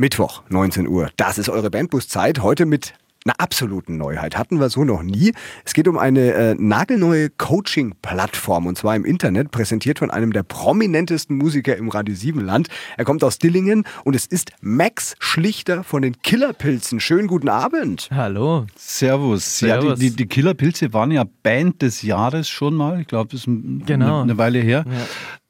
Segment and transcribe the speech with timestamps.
[0.00, 1.10] Mittwoch, 19 Uhr.
[1.16, 2.40] Das ist eure Bandbuszeit.
[2.40, 4.38] Heute mit einer absoluten Neuheit.
[4.38, 5.32] Hatten wir so noch nie.
[5.64, 10.44] Es geht um eine äh, nagelneue Coaching-Plattform und zwar im Internet, präsentiert von einem der
[10.44, 12.68] prominentesten Musiker im Radio 7 Land.
[12.96, 17.00] Er kommt aus Dillingen und es ist Max Schlichter von den Killerpilzen.
[17.00, 18.08] Schönen guten Abend.
[18.12, 18.66] Hallo.
[18.76, 19.58] Servus.
[19.58, 19.88] Servus.
[19.88, 23.00] Ja, die, die, die Killerpilze waren ja Band des Jahres schon mal.
[23.00, 24.20] Ich glaube, das ist genau.
[24.20, 24.84] eine, eine Weile her.
[24.88, 25.06] Ja.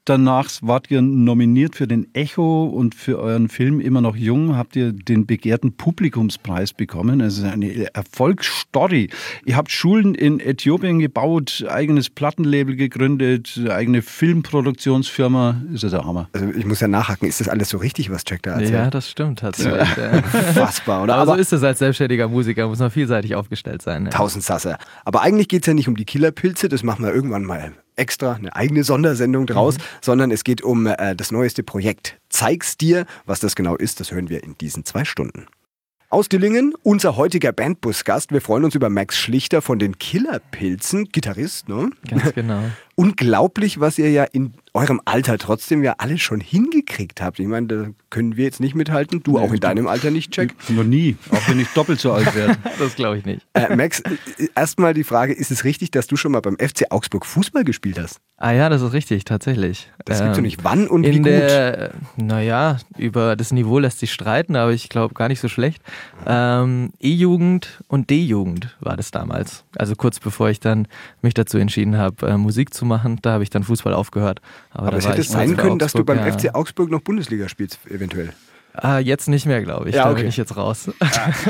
[0.09, 4.75] Danach wart ihr nominiert für den Echo und für euren Film Immer noch jung habt
[4.75, 7.21] ihr den begehrten Publikumspreis bekommen.
[7.21, 9.11] Es ist eine Erfolgsstory.
[9.45, 15.61] Ihr habt Schulen in Äthiopien gebaut, eigenes Plattenlabel gegründet, eigene Filmproduktionsfirma.
[15.71, 16.27] Ist ja der Hammer.
[16.33, 18.71] Also ich muss ja nachhaken, ist das alles so richtig, was Jack da erzählt?
[18.71, 19.89] Ja, das stimmt tatsächlich.
[20.55, 21.13] Fassbar, oder?
[21.13, 24.05] Aber, Aber so ist es als selbstständiger Musiker, muss man vielseitig aufgestellt sein.
[24.05, 24.09] Ja.
[24.09, 24.77] Tausend Sasse.
[25.05, 28.33] Aber eigentlich geht es ja nicht um die Killerpilze, das machen wir irgendwann mal extra
[28.33, 29.83] eine eigene Sondersendung draus, mhm.
[30.01, 32.19] sondern es geht um äh, das neueste Projekt.
[32.29, 33.05] Zeig's dir.
[33.25, 35.45] Was das genau ist, das hören wir in diesen zwei Stunden.
[36.11, 38.31] Aus Dillingen, unser heutiger Bandbus-Gast.
[38.31, 41.91] Wir freuen uns über Max Schlichter von den Killerpilzen, Gitarrist, ne?
[42.07, 42.63] Ganz genau.
[42.99, 47.39] Unglaublich, was ihr ja in eurem Alter trotzdem ja alles schon hingekriegt habt.
[47.39, 49.23] Ich meine, da können wir jetzt nicht mithalten.
[49.23, 50.53] Du nee, auch in deinem Alter nicht, Jack?
[50.69, 52.57] Noch nie, auch wenn ich doppelt so alt werde.
[52.77, 53.47] das glaube ich nicht.
[53.53, 54.03] Äh, Max,
[54.55, 57.97] erstmal die Frage, ist es richtig, dass du schon mal beim FC Augsburg Fußball gespielt
[57.97, 58.19] hast?
[58.37, 59.91] Ah ja, das ist richtig, tatsächlich.
[60.05, 60.63] Das ähm, gibt's ja nicht.
[60.63, 61.91] Wann und wie gut?
[62.17, 65.81] Naja, über das Niveau lässt sich streiten, aber ich glaube gar nicht so schlecht.
[66.25, 69.65] Ähm, E-Jugend und D-Jugend war das damals.
[69.77, 70.87] Also kurz bevor ich dann
[71.21, 74.41] mich dazu entschieden habe, äh, Musik zu machen, da habe ich dann Fußball aufgehört.
[74.71, 76.31] Aber, Aber es hätte sein können, dass du beim ja.
[76.31, 78.33] FC Augsburg noch Bundesliga spielst, eventuell.
[78.73, 79.95] Ah, jetzt nicht mehr, glaube ich.
[79.95, 80.13] Ja, okay.
[80.13, 80.89] Da bin ich jetzt raus.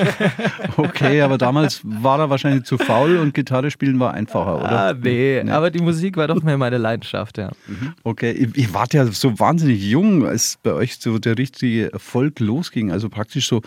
[0.77, 4.71] okay, aber damals war er wahrscheinlich zu faul und Gitarre spielen war einfacher, oder?
[4.71, 5.41] Ah, nee.
[5.43, 5.51] nee.
[5.51, 7.51] Aber die Musik war doch mehr meine Leidenschaft, ja.
[7.67, 7.93] Mhm.
[8.03, 12.91] Okay, ihr wart ja so wahnsinnig jung, als bei euch so der richtige Erfolg losging.
[12.91, 13.61] Also praktisch so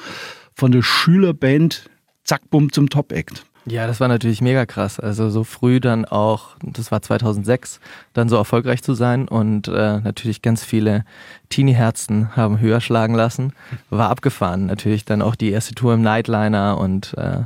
[0.55, 1.91] von der Schülerband
[2.25, 3.45] zack, bumm zum Top-Act.
[3.65, 4.99] Ja, das war natürlich mega krass.
[4.99, 7.79] Also so früh dann auch, das war 2006,
[8.13, 11.05] dann so erfolgreich zu sein und äh, natürlich ganz viele
[11.49, 13.53] Teenie-Herzen haben höher schlagen lassen.
[13.91, 14.67] War abgefahren.
[14.67, 17.43] Natürlich dann auch die erste Tour im Nightliner und äh,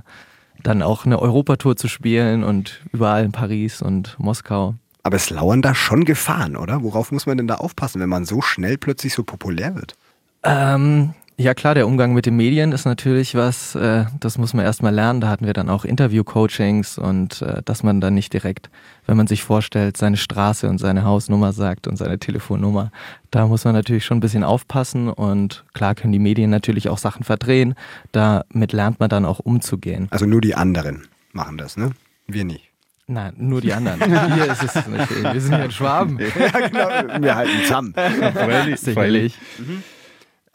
[0.62, 4.74] dann auch eine Europatour zu spielen und überall in Paris und Moskau.
[5.02, 6.82] Aber es lauern da schon Gefahren, oder?
[6.82, 9.94] Worauf muss man denn da aufpassen, wenn man so schnell plötzlich so populär wird?
[10.42, 14.64] Ähm, ja klar, der Umgang mit den Medien ist natürlich was, äh, das muss man
[14.64, 15.20] erstmal lernen.
[15.20, 18.70] Da hatten wir dann auch Interview-Coachings und äh, dass man dann nicht direkt,
[19.06, 22.90] wenn man sich vorstellt, seine Straße und seine Hausnummer sagt und seine Telefonnummer.
[23.30, 26.98] Da muss man natürlich schon ein bisschen aufpassen und klar können die Medien natürlich auch
[26.98, 27.74] Sachen verdrehen.
[28.12, 30.08] Damit lernt man dann auch umzugehen.
[30.10, 31.90] Also nur die anderen machen das, ne?
[32.26, 32.70] Wir nicht.
[33.08, 34.02] Nein, nur die anderen.
[34.34, 35.22] Hier ist es nicht.
[35.32, 36.18] Wir sind hier in Schwaben.
[36.38, 37.22] ja, genau.
[37.22, 37.94] Wir halten zusammen.
[37.94, 38.80] Freilich.
[38.80, 39.38] Sicherlich.
[39.58, 39.84] Mhm.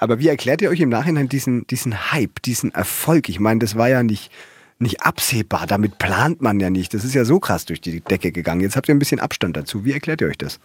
[0.01, 3.29] Aber wie erklärt ihr euch im Nachhinein diesen, diesen Hype, diesen Erfolg?
[3.29, 4.31] Ich meine, das war ja nicht,
[4.79, 5.67] nicht absehbar.
[5.67, 6.95] Damit plant man ja nicht.
[6.95, 8.61] Das ist ja so krass durch die Decke gegangen.
[8.61, 9.85] Jetzt habt ihr ein bisschen Abstand dazu.
[9.85, 10.59] Wie erklärt ihr euch das?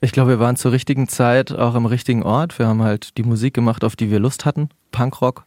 [0.00, 2.56] Ich glaube, wir waren zur richtigen Zeit auch am richtigen Ort.
[2.60, 4.68] Wir haben halt die Musik gemacht, auf die wir Lust hatten.
[4.92, 5.44] Punkrock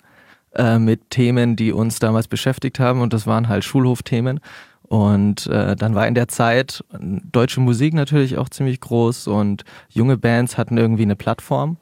[0.55, 2.99] äh, mit Themen, die uns damals beschäftigt haben.
[2.99, 4.41] Und das waren halt Schulhofthemen.
[4.81, 10.17] Und äh, dann war in der Zeit deutsche Musik natürlich auch ziemlich groß und junge
[10.17, 11.77] Bands hatten irgendwie eine Plattform.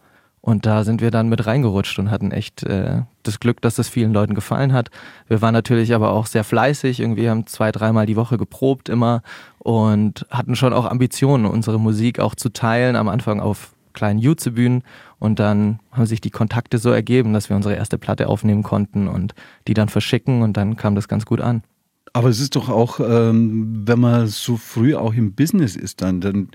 [0.45, 3.89] Und da sind wir dann mit reingerutscht und hatten echt äh, das Glück, dass das
[3.89, 4.91] vielen Leuten gefallen hat.
[5.27, 9.23] Wir waren natürlich aber auch sehr fleißig, irgendwie haben zwei, dreimal die Woche geprobt immer
[9.57, 14.83] und hatten schon auch Ambitionen, unsere Musik auch zu teilen, am Anfang auf kleinen Jutze-Bühnen
[15.17, 19.07] und dann haben sich die Kontakte so ergeben, dass wir unsere erste Platte aufnehmen konnten
[19.07, 19.33] und
[19.67, 21.63] die dann verschicken und dann kam das ganz gut an.
[22.13, 26.21] Aber es ist doch auch, ähm, wenn man so früh auch im Business ist, dann,
[26.21, 26.49] dann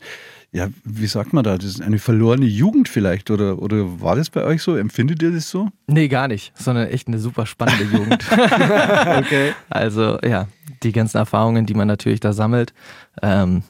[0.52, 1.56] ja, wie sagt man da?
[1.56, 4.76] Das ist eine verlorene Jugend vielleicht oder, oder war das bei euch so?
[4.76, 5.68] Empfindet ihr das so?
[5.86, 8.24] Nee, gar nicht, sondern echt eine super spannende Jugend.
[8.32, 9.52] okay.
[9.68, 10.48] Also ja,
[10.82, 12.72] die ganzen Erfahrungen, die man natürlich da sammelt.
[13.22, 13.62] Ähm,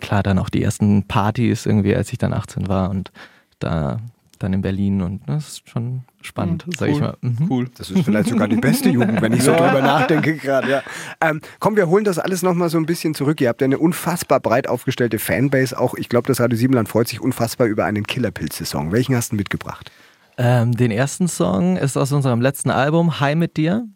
[0.00, 3.12] klar, dann auch die ersten Partys irgendwie, als ich dann 18 war und
[3.60, 4.00] da
[4.44, 7.16] dann in Berlin und das ist schon spannend, mhm, sag ich mal.
[7.20, 7.46] Mhm.
[7.50, 7.70] Cool.
[7.76, 10.70] Das ist vielleicht sogar die beste Jugend, wenn ich so drüber nachdenke gerade.
[10.70, 10.82] Ja.
[11.20, 13.40] Ähm, komm, wir holen das alles nochmal so ein bisschen zurück.
[13.40, 15.78] Ihr habt ja eine unfassbar breit aufgestellte Fanbase.
[15.78, 18.92] Auch ich glaube, das Radio Siebenland freut sich unfassbar über einen Killerpilze-Song.
[18.92, 19.90] Welchen hast du mitgebracht?
[20.36, 23.86] Ähm, den ersten Song ist aus unserem letzten Album, Hi mit dir.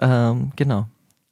[0.00, 0.86] Ähm, genau.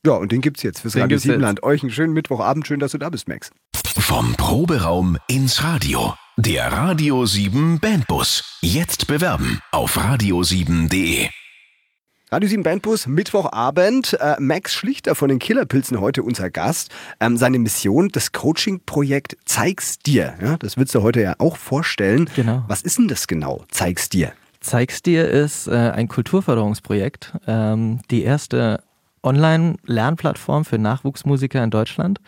[0.04, 1.62] Ja, und den gibt's jetzt fürs den Radio Siebenland.
[1.62, 2.66] Euch einen schönen Mittwochabend.
[2.66, 3.50] Schön, dass du da bist, Max.
[3.98, 6.14] Vom Proberaum ins Radio.
[6.36, 8.58] Der Radio 7 Bandbus.
[8.60, 11.28] Jetzt bewerben auf radio7.de.
[12.30, 14.16] Radio 7 Bandbus, Mittwochabend.
[14.20, 16.90] Äh, Max Schlichter von den Killerpilzen heute unser Gast.
[17.20, 20.34] Ähm, seine Mission, das Coaching-Projekt Zeig's dir.
[20.40, 22.28] Ja, das willst du heute ja auch vorstellen.
[22.36, 22.64] Genau.
[22.68, 23.64] Was ist denn das genau?
[23.70, 24.32] Zeig's dir.
[24.60, 28.84] Zeig's dir ist äh, ein Kulturförderungsprojekt, ähm, die erste
[29.22, 32.20] Online-Lernplattform für Nachwuchsmusiker in Deutschland.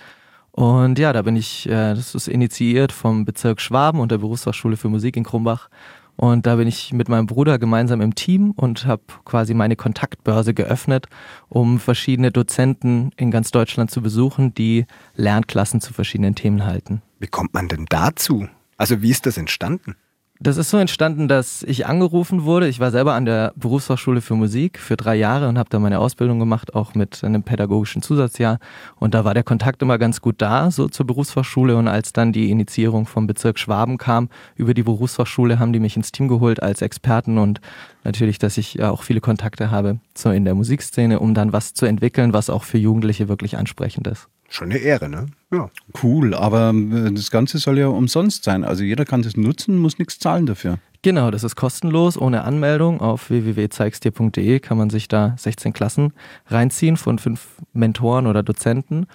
[0.58, 4.76] Und ja, da bin ich, äh, das ist initiiert vom Bezirk Schwaben und der Berufsfachschule
[4.76, 5.68] für Musik in Krumbach.
[6.16, 10.54] Und da bin ich mit meinem Bruder gemeinsam im Team und habe quasi meine Kontaktbörse
[10.54, 11.06] geöffnet,
[11.48, 17.02] um verschiedene Dozenten in ganz Deutschland zu besuchen, die Lernklassen zu verschiedenen Themen halten.
[17.20, 18.48] Wie kommt man denn dazu?
[18.76, 19.94] Also wie ist das entstanden?
[20.40, 22.68] Das ist so entstanden, dass ich angerufen wurde.
[22.68, 25.98] Ich war selber an der Berufsfachschule für Musik für drei Jahre und habe da meine
[25.98, 28.60] Ausbildung gemacht, auch mit einem pädagogischen Zusatzjahr.
[29.00, 31.76] Und da war der Kontakt immer ganz gut da, so zur Berufsfachschule.
[31.76, 35.96] Und als dann die Initiierung vom Bezirk Schwaben kam über die Berufsfachschule, haben die mich
[35.96, 37.60] ins Team geholt als Experten und
[38.04, 41.84] natürlich, dass ich auch viele Kontakte habe so in der Musikszene, um dann was zu
[41.84, 44.28] entwickeln, was auch für Jugendliche wirklich ansprechend ist.
[44.48, 45.26] Schon eine Ehre, ne?
[45.52, 45.70] Ja.
[46.02, 48.64] Cool, aber äh, das Ganze soll ja umsonst sein.
[48.64, 50.78] Also jeder kann das nutzen, muss nichts zahlen dafür.
[51.02, 53.00] Genau, das ist kostenlos, ohne Anmeldung.
[53.00, 56.12] Auf www.zeigsdir.de kann man sich da 16 Klassen
[56.46, 59.06] reinziehen von fünf Mentoren oder Dozenten.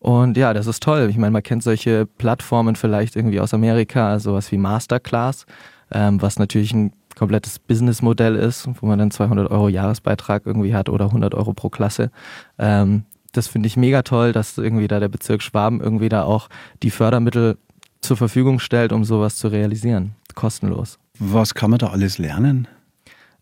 [0.00, 1.08] Und ja, das ist toll.
[1.08, 5.46] Ich meine, man kennt solche Plattformen vielleicht irgendwie aus Amerika, sowas wie Masterclass,
[5.92, 10.88] ähm, was natürlich ein komplettes Businessmodell ist, wo man dann 200 Euro Jahresbeitrag irgendwie hat
[10.88, 12.10] oder 100 Euro pro Klasse.
[12.58, 16.48] Ähm, das finde ich mega toll, dass irgendwie da der Bezirk Schwaben irgendwie da auch
[16.82, 17.58] die Fördermittel
[18.00, 20.12] zur Verfügung stellt, um sowas zu realisieren.
[20.34, 20.98] Kostenlos.
[21.18, 22.66] Was kann man da alles lernen?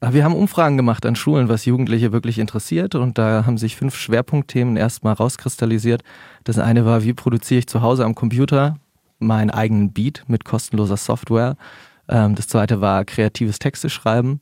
[0.00, 3.96] Wir haben Umfragen gemacht an Schulen, was Jugendliche wirklich interessiert und da haben sich fünf
[3.96, 6.02] Schwerpunktthemen erstmal rauskristallisiert.
[6.44, 8.76] Das eine war, wie produziere ich zu Hause am Computer
[9.18, 11.56] meinen eigenen Beat mit kostenloser Software.
[12.08, 14.40] Ähm, das zweite war kreatives Texte schreiben.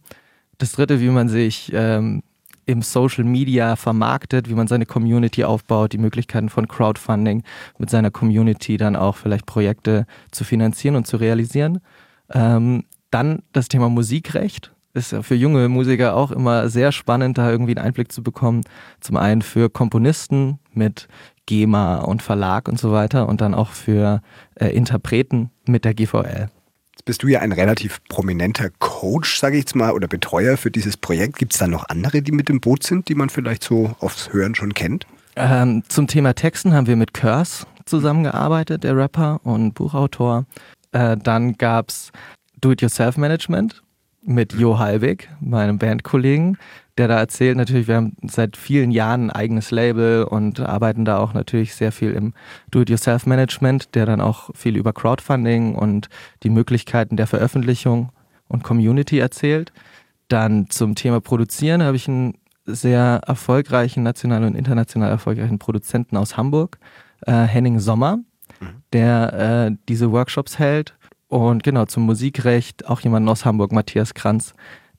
[0.59, 2.23] Das dritte, wie man sich ähm,
[2.67, 7.45] im Social Media vermarktet, wie man seine Community aufbaut, die Möglichkeiten von Crowdfunding
[7.79, 11.81] mit seiner Community dann auch vielleicht Projekte zu finanzieren und zu realisieren.
[12.31, 14.73] Ähm, dann das Thema Musikrecht.
[14.95, 18.63] Ist ja für junge Musiker auch immer sehr spannend, da irgendwie einen Einblick zu bekommen.
[19.01, 21.07] Zum einen für Komponisten mit
[21.45, 24.23] GEMA und Verlag und so weiter und dann auch für
[24.57, 26.49] äh, Interpreten mit der GVL
[27.07, 30.99] bist du ja ein relativ prominenter Coach, sage ich jetzt mal, oder Betreuer für dieses
[30.99, 31.39] Projekt.
[31.39, 34.33] Gibt es da noch andere, die mit im Boot sind, die man vielleicht so aufs
[34.33, 35.07] Hören schon kennt?
[35.37, 40.45] Ähm, zum Thema Texten haben wir mit Curse zusammengearbeitet, der Rapper und Buchautor.
[40.93, 42.11] Äh, dann gab es
[42.61, 43.83] Do-It-Yourself-Management
[44.23, 46.59] mit Jo Halbig, meinem Bandkollegen
[46.99, 51.19] der da erzählt, natürlich, wir haben seit vielen Jahren ein eigenes Label und arbeiten da
[51.19, 52.33] auch natürlich sehr viel im
[52.71, 56.09] Do-it-yourself-Management, der dann auch viel über Crowdfunding und
[56.43, 58.11] die Möglichkeiten der Veröffentlichung
[58.49, 59.73] und Community erzählt.
[60.29, 62.35] Dann zum Thema Produzieren habe ich einen
[62.65, 66.79] sehr erfolgreichen, national und international erfolgreichen Produzenten aus Hamburg,
[67.27, 68.19] äh, Henning Sommer,
[68.61, 68.83] mhm.
[68.93, 70.97] der äh, diese Workshops hält.
[71.29, 74.55] Und genau zum Musikrecht auch jemanden aus Hamburg, Matthias Kranz,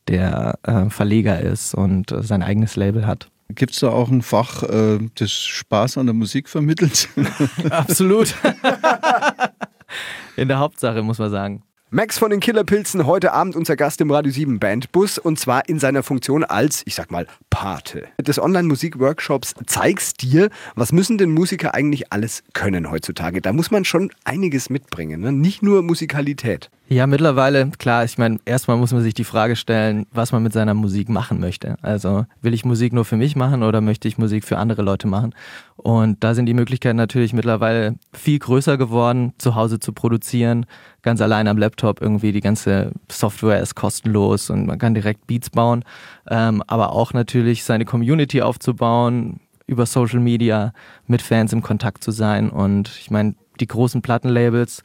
[0.07, 3.29] der äh, Verleger ist und äh, sein eigenes Label hat.
[3.49, 7.09] Gibt es da auch ein Fach, äh, das Spaß an der Musik vermittelt?
[7.69, 8.35] Absolut.
[10.35, 11.63] In der Hauptsache, muss man sagen.
[11.89, 15.79] Max von den Killerpilzen, heute Abend unser Gast im Radio 7 Bandbus und zwar in
[15.79, 21.73] seiner Funktion als, ich sag mal, Pate des Online-Musik-Workshops Zeig's dir, was müssen denn Musiker
[21.73, 23.41] eigentlich alles können heutzutage?
[23.41, 25.31] Da muss man schon einiges mitbringen, ne?
[25.31, 26.69] nicht nur Musikalität.
[26.89, 30.53] Ja, mittlerweile, klar, ich meine, erstmal muss man sich die Frage stellen, was man mit
[30.53, 31.75] seiner Musik machen möchte.
[31.81, 35.07] Also will ich Musik nur für mich machen oder möchte ich Musik für andere Leute
[35.07, 35.35] machen?
[35.75, 40.65] Und da sind die Möglichkeiten natürlich mittlerweile viel größer geworden, zu Hause zu produzieren,
[41.07, 45.49] ganz allein am Laptop irgendwie die ganze Software ist kostenlos und man kann direkt Beats
[45.49, 45.85] bauen,
[46.29, 50.73] ähm, aber auch natürlich seine Community aufzubauen, über Social Media
[51.05, 54.83] mit Fans im Kontakt zu sein und ich meine, die großen Plattenlabels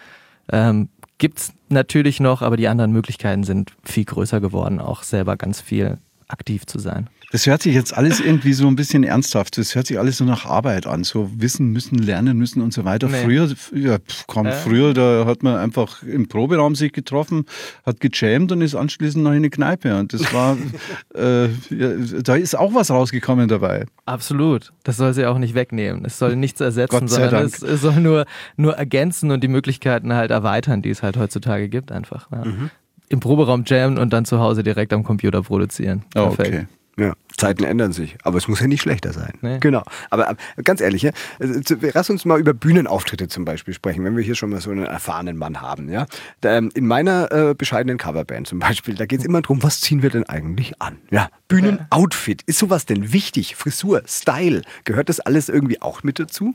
[0.53, 5.37] ähm, gibt es natürlich noch, aber die anderen Möglichkeiten sind viel größer geworden, auch selber
[5.37, 5.99] ganz viel
[6.29, 7.09] aktiv zu sein.
[7.33, 9.57] Das hört sich jetzt alles irgendwie so ein bisschen ernsthaft.
[9.57, 11.03] Das hört sich alles so nach Arbeit an.
[11.03, 13.09] So wissen müssen, lernen müssen und so weiter.
[13.09, 13.23] Nee.
[13.25, 13.97] Früher, ja,
[14.27, 14.53] komm, äh.
[14.53, 17.47] früher, da hat man einfach im Proberaum sich getroffen,
[17.87, 19.99] hat gejammt und ist anschließend noch in eine Kneipe.
[19.99, 20.59] Und das war,
[21.15, 23.87] äh, ja, da ist auch was rausgekommen dabei.
[24.05, 24.75] Absolut.
[24.83, 26.05] Das soll sie auch nicht wegnehmen.
[26.05, 28.27] Es soll nichts ersetzen, sondern es, es, soll nur,
[28.59, 32.31] nur ergänzen und die Möglichkeiten halt erweitern, die es halt heutzutage gibt, einfach.
[32.31, 32.45] Ja.
[32.45, 32.71] Mhm.
[33.09, 36.05] Im Proberaum jammen und dann zu Hause direkt am Computer produzieren.
[36.15, 36.67] Oh, okay.
[36.99, 39.33] Ja, Zeiten ändern sich, aber es muss ja nicht schlechter sein.
[39.41, 39.59] Nee.
[39.61, 39.83] Genau.
[40.11, 44.15] Aber, aber ganz ehrlich, ja, also, lass uns mal über Bühnenauftritte zum Beispiel sprechen, wenn
[44.15, 45.89] wir hier schon mal so einen erfahrenen Mann haben.
[45.89, 46.07] Ja?
[46.43, 50.03] Ähm, in meiner äh, bescheidenen Coverband zum Beispiel, da geht es immer darum, was ziehen
[50.03, 50.99] wir denn eigentlich an?
[51.11, 52.43] Ja, Bühnenoutfit.
[52.43, 53.57] Ist sowas denn wichtig?
[53.57, 56.55] Frisur, Style, gehört das alles irgendwie auch mit dazu?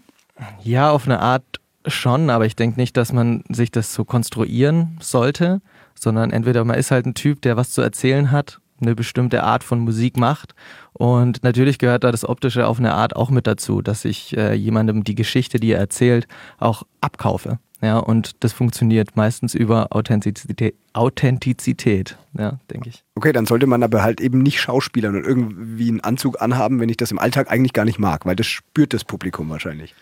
[0.63, 1.43] Ja, auf eine Art
[1.87, 5.61] schon, aber ich denke nicht, dass man sich das so konstruieren sollte
[5.99, 9.63] sondern entweder man ist halt ein Typ, der was zu erzählen hat, eine bestimmte Art
[9.63, 10.53] von Musik macht.
[10.93, 14.53] Und natürlich gehört da das Optische auf eine Art auch mit dazu, dass ich äh,
[14.53, 17.59] jemandem die Geschichte, die er erzählt, auch abkaufe.
[17.81, 23.03] Ja, und das funktioniert meistens über Authentizität, Authentizität, ja, denke ich.
[23.13, 26.89] Okay, dann sollte man aber halt eben nicht Schauspielern und irgendwie einen Anzug anhaben, wenn
[26.89, 29.93] ich das im Alltag eigentlich gar nicht mag, weil das spürt das Publikum wahrscheinlich.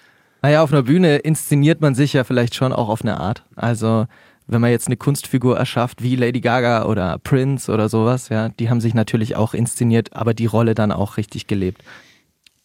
[0.41, 3.43] Naja, auf einer Bühne inszeniert man sich ja vielleicht schon auch auf eine Art.
[3.55, 4.05] Also
[4.47, 8.69] wenn man jetzt eine Kunstfigur erschafft, wie Lady Gaga oder Prince oder sowas, ja, die
[8.69, 11.83] haben sich natürlich auch inszeniert, aber die Rolle dann auch richtig gelebt.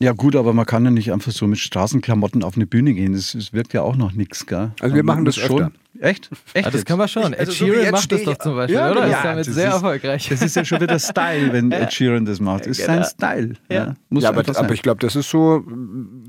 [0.02, 3.12] Ja gut, aber man kann ja nicht einfach so mit Straßenklamotten auf eine Bühne gehen.
[3.12, 4.72] Das, das wirkt ja auch noch nichts, gell?
[4.80, 5.62] Also wir machen das schon.
[5.62, 5.72] Öfter.
[6.00, 6.30] Echt?
[6.54, 6.64] Echt?
[6.64, 7.34] Ja, das kann man schon.
[7.34, 9.06] Ed also Sheeran so macht das doch zum Beispiel, ja, oder?
[9.06, 10.28] Ja, ist damit sehr ist, erfolgreich.
[10.30, 12.62] Das ist ja schon wieder Style, wenn Ed Sheeran das macht.
[12.62, 13.54] Das ist sein Style.
[13.70, 15.62] Ja, Muss ja aber, aber, ich glaube, das ist so,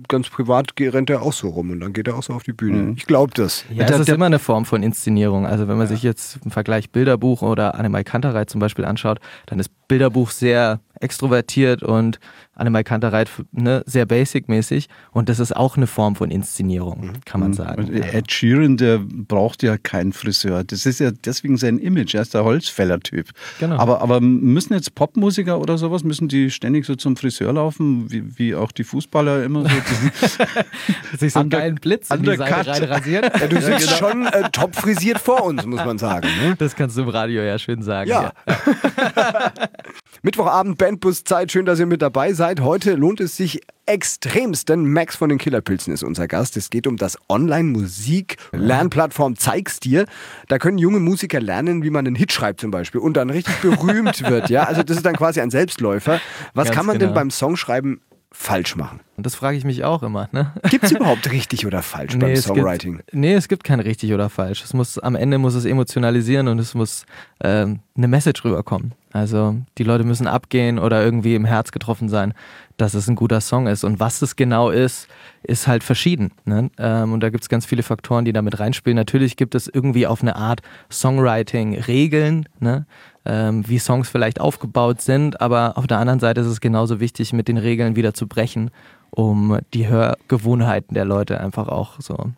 [0.09, 2.53] ganz privat rennt er auch so rum und dann geht er auch so auf die
[2.53, 2.77] Bühne.
[2.77, 2.93] Mhm.
[2.97, 3.63] Ich glaube das.
[3.73, 5.45] Ja, das ist immer eine Form von Inszenierung.
[5.45, 9.59] Also wenn man sich jetzt im Vergleich Bilderbuch oder Annemai Kanterei zum Beispiel anschaut, dann
[9.59, 12.19] ist Bilderbuch sehr extrovertiert und
[12.53, 17.13] Annemai Kantereit ne, sehr basic-mäßig und das ist auch eine Form von Inszenierung, mhm.
[17.25, 17.55] kann man mhm.
[17.55, 17.93] sagen.
[17.93, 20.63] Ed Sheeran, der braucht ja keinen Friseur.
[20.63, 23.29] Das ist ja deswegen sein Image, er ist der Holzfäller-Typ.
[23.59, 23.77] Genau.
[23.77, 28.37] Aber, aber müssen jetzt Popmusiker oder sowas, müssen die ständig so zum Friseur laufen, wie,
[28.37, 29.69] wie auch die Fußballer immer so?
[31.17, 33.31] Sich so einen geilen Blitz in die Seite rein rasieren.
[33.39, 33.97] Ja, du sitzt ja, genau.
[33.97, 36.27] schon äh, top frisiert vor uns, muss man sagen.
[36.41, 36.55] Ne?
[36.57, 38.09] Das kannst du im Radio ja schön sagen.
[38.09, 38.33] Ja.
[38.47, 39.53] ja.
[40.23, 42.61] Mittwochabend Bandbus Zeit, schön, dass ihr mit dabei seid.
[42.61, 43.61] Heute lohnt es sich
[43.91, 46.57] extremst, denn Max von den Killerpilzen ist unser Gast.
[46.57, 50.05] Es geht um das Online-Musik-Lernplattform Zeig's dir.
[50.47, 53.55] Da können junge Musiker lernen, wie man einen Hit schreibt zum Beispiel und dann richtig
[53.57, 54.49] berühmt wird.
[54.49, 56.21] Ja, also das ist dann quasi ein Selbstläufer.
[56.53, 57.09] Was Ganz kann man genau.
[57.09, 57.99] denn beim Songschreiben
[58.31, 59.01] falsch machen?
[59.17, 60.29] Und das frage ich mich auch immer.
[60.31, 60.53] Ne?
[60.69, 62.97] Gibt es überhaupt richtig oder falsch nee, beim Songwriting?
[62.97, 64.63] Gibt, nee, es gibt kein richtig oder falsch.
[64.63, 67.05] Es muss, am Ende muss es emotionalisieren und es muss
[67.43, 68.93] ähm, eine Message rüberkommen.
[69.11, 72.33] Also die Leute müssen abgehen oder irgendwie im Herz getroffen sein,
[72.77, 73.83] dass es ein guter Song ist.
[73.83, 75.07] Und was es genau ist,
[75.43, 76.31] ist halt verschieden.
[76.45, 76.71] Ne?
[76.77, 78.95] Ähm, und da gibt es ganz viele Faktoren, die damit reinspielen.
[78.95, 82.85] Natürlich gibt es irgendwie auf eine Art Songwriting-Regeln, ne?
[83.25, 87.33] ähm, wie Songs vielleicht aufgebaut sind, aber auf der anderen Seite ist es genauso wichtig,
[87.33, 88.71] mit den Regeln wieder zu brechen,
[89.09, 92.31] um die Hörgewohnheiten der Leute einfach auch so.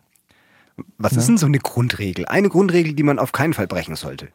[0.98, 1.18] Was ne?
[1.18, 2.26] ist denn so eine Grundregel?
[2.26, 4.28] Eine Grundregel, die man auf keinen Fall brechen sollte.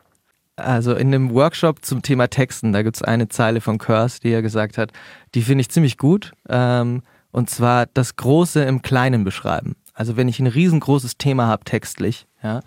[0.60, 4.32] Also in dem Workshop zum Thema Texten, da gibt es eine Zeile von Curse, die
[4.32, 4.92] er gesagt hat,
[5.36, 6.34] die finde ich ziemlich gut.
[6.48, 9.76] Ähm, und zwar das Große im Kleinen beschreiben.
[9.94, 12.62] Also wenn ich ein riesengroßes Thema habe textlich, ja,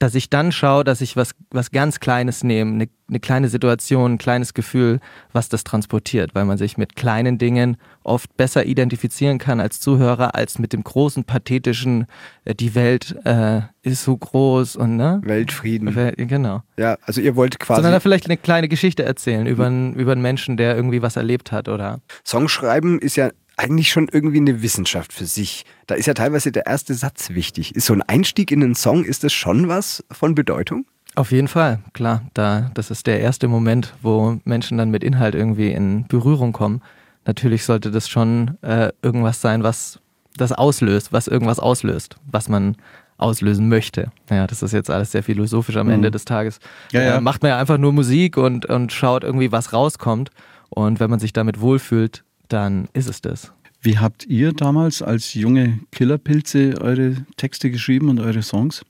[0.00, 4.14] dass ich dann schaue, dass ich was, was ganz Kleines nehme, eine, eine kleine Situation,
[4.14, 4.98] ein kleines Gefühl,
[5.32, 10.34] was das transportiert, weil man sich mit kleinen Dingen oft besser identifizieren kann als Zuhörer,
[10.34, 12.06] als mit dem großen, pathetischen,
[12.46, 15.20] äh, die Welt äh, ist so groß und ne?
[15.22, 15.94] Weltfrieden.
[15.94, 16.62] Wel genau.
[16.78, 17.82] Ja, also ihr wollt quasi.
[17.82, 21.52] Sondern vielleicht eine kleine Geschichte erzählen über, einen, über einen Menschen, der irgendwie was erlebt
[21.52, 22.00] hat, oder?
[22.26, 23.30] Songschreiben ist ja
[23.60, 25.66] eigentlich schon irgendwie eine Wissenschaft für sich.
[25.86, 27.76] Da ist ja teilweise der erste Satz wichtig.
[27.76, 30.86] Ist so ein Einstieg in einen Song, ist das schon was von Bedeutung?
[31.14, 32.22] Auf jeden Fall, klar.
[32.34, 36.80] Da, das ist der erste Moment, wo Menschen dann mit Inhalt irgendwie in Berührung kommen.
[37.26, 40.00] Natürlich sollte das schon äh, irgendwas sein, was
[40.36, 42.76] das auslöst, was irgendwas auslöst, was man
[43.18, 44.10] auslösen möchte.
[44.30, 45.94] Ja, das ist jetzt alles sehr philosophisch am mhm.
[45.94, 46.60] Ende des Tages.
[46.92, 47.16] Ja, ja.
[47.16, 50.30] Äh, macht man ja einfach nur Musik und, und schaut irgendwie, was rauskommt.
[50.70, 53.52] Und wenn man sich damit wohlfühlt, dann ist es das.
[53.80, 58.82] Wie habt ihr damals als junge Killerpilze eure Texte geschrieben und eure Songs?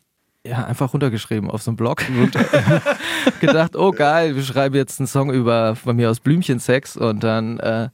[0.45, 2.03] Ja, einfach runtergeschrieben auf so einem Blog.
[3.41, 7.61] Gedacht, oh geil, wir schreiben jetzt einen Song über von mir aus Blümchensex und dann
[7.61, 7.89] äh,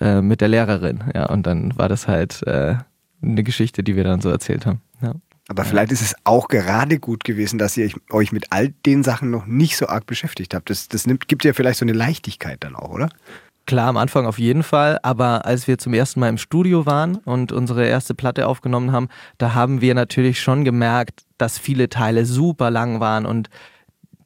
[0.00, 1.04] äh, mit der Lehrerin.
[1.14, 2.76] Ja, und dann war das halt äh,
[3.22, 4.80] eine Geschichte, die wir dann so erzählt haben.
[5.02, 5.14] Ja.
[5.48, 9.30] Aber vielleicht ist es auch gerade gut gewesen, dass ihr euch mit all den Sachen
[9.30, 10.70] noch nicht so arg beschäftigt habt.
[10.70, 13.10] Das, das nimmt, gibt ja vielleicht so eine Leichtigkeit dann auch, oder?
[13.72, 17.16] Klar, am Anfang auf jeden Fall, aber als wir zum ersten Mal im Studio waren
[17.16, 22.26] und unsere erste Platte aufgenommen haben, da haben wir natürlich schon gemerkt, dass viele Teile
[22.26, 23.48] super lang waren und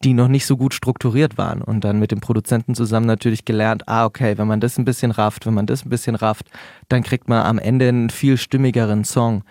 [0.02, 1.62] die noch nicht so gut strukturiert waren.
[1.62, 5.12] Und dann mit dem Produzenten zusammen natürlich gelernt, ah, okay, wenn man das ein bisschen
[5.12, 6.50] rafft, wenn man das ein bisschen rafft,
[6.88, 9.44] dann kriegt man am Ende einen viel stimmigeren Song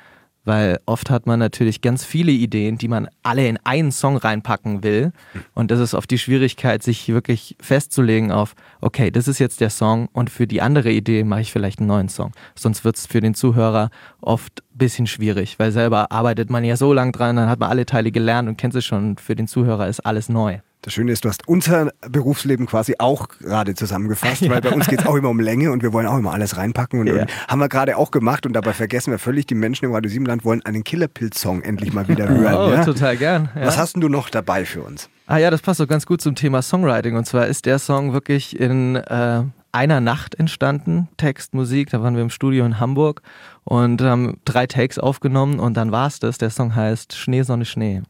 [0.46, 4.84] weil oft hat man natürlich ganz viele Ideen, die man alle in einen Song reinpacken
[4.84, 5.12] will.
[5.54, 9.70] Und das ist oft die Schwierigkeit, sich wirklich festzulegen auf, okay, das ist jetzt der
[9.70, 12.32] Song und für die andere Idee mache ich vielleicht einen neuen Song.
[12.56, 13.90] Sonst wird es für den Zuhörer
[14.22, 17.70] oft ein bisschen schwierig, weil selber arbeitet man ja so lang dran, dann hat man
[17.70, 19.18] alle Teile gelernt und kennt sie schon.
[19.18, 20.60] Für den Zuhörer ist alles neu.
[20.86, 24.52] Das Schöne ist, du hast unser Berufsleben quasi auch gerade zusammengefasst, ja.
[24.52, 26.58] weil bei uns geht es auch immer um Länge und wir wollen auch immer alles
[26.58, 27.00] reinpacken.
[27.00, 27.22] Und, ja.
[27.22, 30.12] und haben wir gerade auch gemacht und dabei vergessen wir völlig, die Menschen im Radio
[30.12, 32.54] Siebenland wollen einen Killerpilz-Song endlich mal wieder hören.
[32.54, 32.86] Oh, ja?
[32.86, 33.50] total gern.
[33.56, 35.10] Was hast denn du noch dabei für uns?
[35.26, 37.16] Ah ja, das passt so ganz gut zum Thema Songwriting.
[37.16, 41.90] Und zwar ist der Song wirklich in äh, einer Nacht entstanden, Text, Musik.
[41.90, 43.24] Da waren wir im Studio in Hamburg
[43.64, 46.38] und haben drei Takes aufgenommen und dann war es das.
[46.38, 48.04] Der Song heißt Schnee, Sonne, Schnee.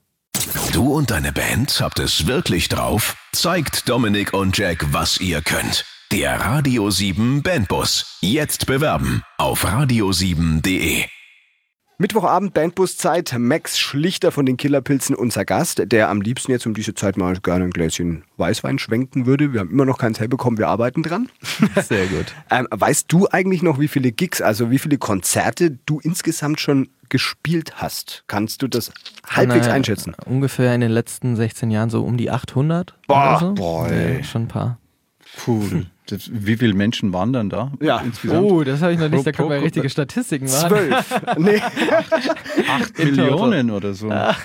[0.72, 3.16] Du und deine Band habt es wirklich drauf?
[3.32, 5.86] Zeigt Dominik und Jack, was ihr könnt.
[6.12, 8.18] Der Radio 7 Bandbus.
[8.22, 11.06] Jetzt bewerben auf radio7.de.
[11.98, 13.36] Mittwochabend Bandbuszeit.
[13.38, 17.38] Max Schlichter von den Killerpilzen, unser Gast, der am liebsten jetzt um diese Zeit mal
[17.38, 19.54] gerne ein Gläschen Weißwein schwenken würde.
[19.54, 21.30] Wir haben immer noch keins herbekommen, wir arbeiten dran.
[21.82, 22.36] Sehr gut.
[22.52, 26.90] ähm, weißt du eigentlich noch, wie viele Gigs, also wie viele Konzerte du insgesamt schon
[27.08, 28.26] gespielt hast.
[28.28, 28.92] Kannst du das
[29.26, 30.16] halbwegs naja, einschätzen?
[30.26, 32.94] Ungefähr in den letzten 16 Jahren so um die 800.
[33.08, 33.54] Boah, so.
[33.54, 34.80] boah ja, schon ein paar.
[35.38, 35.64] Puh,
[36.08, 37.72] das, wie viele Menschen waren dann da?
[37.82, 38.00] Ja.
[38.00, 38.44] Insgesamt?
[38.44, 39.26] Oh, das habe ich noch nicht.
[39.26, 40.70] Da können wir richtige Statistiken machen.
[40.70, 41.22] Zwölf.
[41.38, 41.62] nee.
[42.70, 44.08] Acht Millionen oder so.
[44.08, 44.36] Na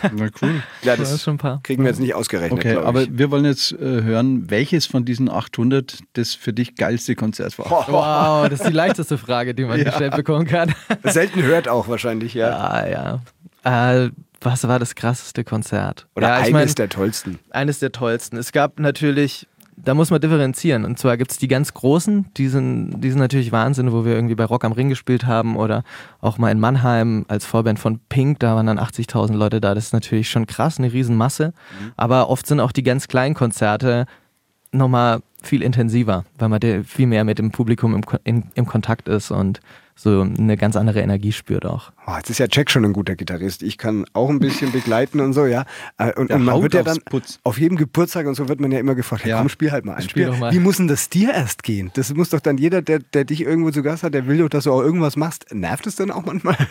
[0.43, 0.62] cool.
[0.83, 1.61] Ja, das, ist schon ein paar.
[1.62, 2.59] Kriegen wir jetzt nicht ausgerechnet.
[2.59, 7.14] Okay, aber wir wollen jetzt äh, hören, welches von diesen 800 das für dich geilste
[7.14, 7.71] Konzert war.
[7.88, 9.85] Wow, das ist die leichteste Frage, die man ja.
[9.85, 10.75] gestellt bekommen kann.
[11.05, 12.85] Selten hört auch wahrscheinlich, ja.
[12.87, 13.21] Ja,
[13.64, 14.02] ja.
[14.05, 16.07] Äh, was war das krasseste Konzert?
[16.17, 17.38] Oder ja, eines mein, der tollsten?
[17.50, 18.38] Eines der tollsten.
[18.38, 19.47] Es gab natürlich
[19.84, 20.84] da muss man differenzieren.
[20.84, 24.14] Und zwar gibt es die ganz großen, die sind, die sind natürlich Wahnsinn, wo wir
[24.14, 25.82] irgendwie bei Rock am Ring gespielt haben oder
[26.20, 29.75] auch mal in Mannheim als Vorband von Pink, da waren dann 80.000 Leute da.
[29.75, 31.49] Das ist natürlich schon krass, eine Riesenmasse.
[31.49, 31.92] Mhm.
[31.96, 34.06] Aber oft sind auch die ganz kleinen Konzerte
[34.72, 39.30] nochmal viel intensiver, weil man viel mehr mit dem Publikum im, in, im Kontakt ist
[39.30, 39.60] und
[40.02, 41.92] so eine ganz andere Energie spürt auch.
[42.07, 43.62] Oh, jetzt ist ja Jack schon ein guter Gitarrist.
[43.62, 45.64] Ich kann auch ein bisschen begleiten und so, ja.
[45.99, 47.38] Äh, und, und man wird ja dann Putz.
[47.45, 49.38] auf jedem Geburtstag und so wird man ja immer gefragt, ja.
[49.38, 50.02] komm, spiel halt mal ein.
[50.02, 50.52] Spiel, spiel mal.
[50.52, 51.90] Wie muss denn das dir erst gehen?
[51.95, 54.49] Das muss doch dann jeder, der, der dich irgendwo zu Gast hat, der will doch,
[54.49, 55.52] dass du auch irgendwas machst.
[55.52, 56.57] Nervt es dann auch manchmal?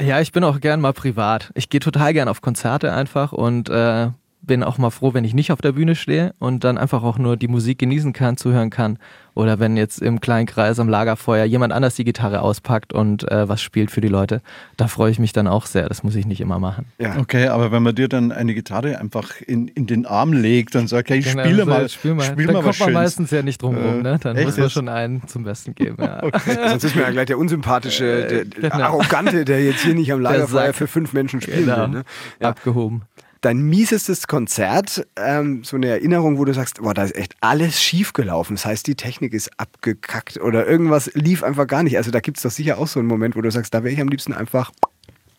[0.00, 1.50] Ja, ich bin auch gern mal privat.
[1.54, 4.10] Ich gehe total gern auf Konzerte einfach und äh,
[4.48, 7.18] bin auch mal froh, wenn ich nicht auf der Bühne stehe und dann einfach auch
[7.18, 8.98] nur die Musik genießen kann, zuhören kann.
[9.34, 13.48] Oder wenn jetzt im kleinen Kreis am Lagerfeuer jemand anders die Gitarre auspackt und äh,
[13.48, 14.42] was spielt für die Leute.
[14.76, 15.88] Da freue ich mich dann auch sehr.
[15.88, 16.86] Das muss ich nicht immer machen.
[16.98, 17.16] Ja.
[17.18, 20.88] Okay, aber wenn man dir dann eine Gitarre einfach in, in den Arm legt und
[20.88, 23.42] sagt, hey, genau, spiele so, mal, spiel mal, spiel dann mal kommt man meistens ja
[23.42, 24.02] nicht drum rum.
[24.02, 24.18] Ne?
[24.20, 24.46] Dann echt?
[24.46, 25.98] muss man schon einen zum Besten geben.
[26.00, 26.20] Ja.
[26.24, 26.58] okay.
[26.70, 28.84] Sonst ist mir ja gleich der unsympathische, der, genau.
[28.86, 31.82] arrogante, der jetzt hier nicht am Lagerfeuer für fünf Menschen spielen genau.
[31.82, 31.88] will.
[31.88, 32.04] Ne?
[32.40, 32.48] Ja.
[32.48, 33.02] Abgehoben
[33.40, 37.80] dein miesestes Konzert, ähm, so eine Erinnerung, wo du sagst, boah, da ist echt alles
[37.80, 38.54] schief gelaufen.
[38.54, 41.96] Das heißt, die Technik ist abgekackt oder irgendwas lief einfach gar nicht.
[41.96, 43.94] Also da gibt es doch sicher auch so einen Moment, wo du sagst, da wäre
[43.94, 44.72] ich am liebsten einfach,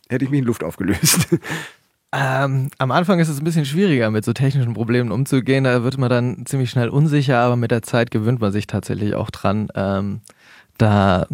[0.10, 1.28] hätte ich mich in Luft aufgelöst.
[2.12, 5.64] Ähm, am Anfang ist es ein bisschen schwieriger, mit so technischen Problemen umzugehen.
[5.64, 9.14] Da wird man dann ziemlich schnell unsicher, aber mit der Zeit gewöhnt man sich tatsächlich
[9.14, 10.22] auch dran, ähm,
[10.80, 11.28] da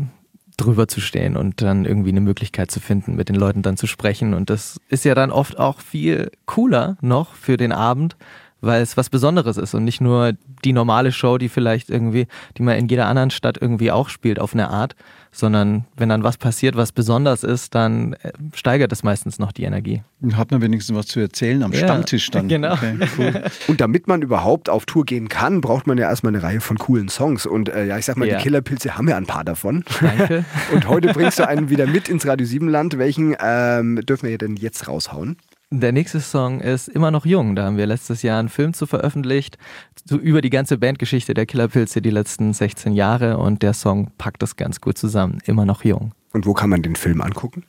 [0.57, 3.87] drüber zu stehen und dann irgendwie eine Möglichkeit zu finden, mit den Leuten dann zu
[3.87, 4.33] sprechen.
[4.33, 8.15] Und das ist ja dann oft auch viel cooler noch für den Abend,
[8.61, 12.63] weil es was Besonderes ist und nicht nur die normale Show, die vielleicht irgendwie, die
[12.63, 14.95] man in jeder anderen Stadt irgendwie auch spielt auf eine Art,
[15.31, 19.63] sondern wenn dann was passiert, was besonders ist, dann äh, steigert es meistens noch die
[19.63, 20.01] Energie.
[20.33, 22.47] Hat man wenigstens was zu erzählen am ja, Stammtisch dann.
[22.47, 22.73] Genau.
[22.73, 23.43] Okay, cool.
[23.67, 26.77] Und damit man überhaupt auf Tour gehen kann, braucht man ja erstmal eine Reihe von
[26.77, 27.45] coolen Songs.
[27.45, 28.37] Und äh, ja, ich sag mal, ja.
[28.37, 29.83] die Killerpilze haben ja ein paar davon.
[29.99, 30.45] Danke.
[30.73, 32.97] Und heute bringst du einen wieder mit ins Radio 7 Land.
[32.97, 35.37] Welchen ähm, dürfen wir denn jetzt raushauen?
[35.71, 37.55] Der nächste Song ist immer noch jung.
[37.55, 39.57] Da haben wir letztes Jahr einen Film zu veröffentlicht,
[40.05, 44.41] so über die ganze Bandgeschichte der Killerpilze die letzten 16 Jahre und der Song packt
[44.41, 45.39] das ganz gut zusammen.
[45.45, 46.13] Immer noch jung.
[46.33, 47.65] Und wo kann man den Film angucken?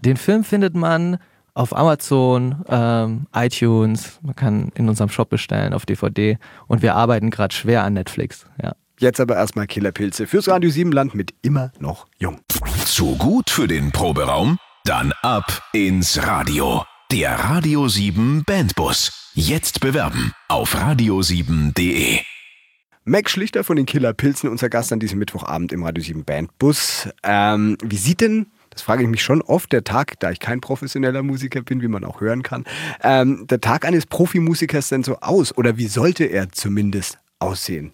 [0.00, 1.18] Den Film findet man
[1.54, 7.30] auf Amazon, ähm, iTunes, man kann in unserem Shop bestellen auf DVD und wir arbeiten
[7.30, 8.46] gerade schwer an Netflix.
[8.62, 8.74] Ja.
[8.98, 12.40] Jetzt aber erstmal Killerpilze fürs Radio 7 Land mit immer noch jung.
[12.84, 14.58] Zu gut für den Proberaum?
[14.84, 16.82] Dann ab ins Radio.
[17.10, 19.32] Der Radio 7 Bandbus.
[19.32, 22.18] Jetzt bewerben auf radio7.de.
[23.04, 27.08] Max Schlichter von den Killer Pilzen, unser Gast an diesem Mittwochabend im Radio 7 Bandbus.
[27.22, 30.60] Ähm, wie sieht denn, das frage ich mich schon oft, der Tag, da ich kein
[30.60, 32.66] professioneller Musiker bin, wie man auch hören kann,
[33.02, 35.56] ähm, der Tag eines Profimusikers denn so aus?
[35.56, 37.92] Oder wie sollte er zumindest aussehen?